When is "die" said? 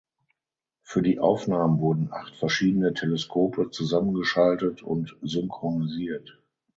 1.03-1.19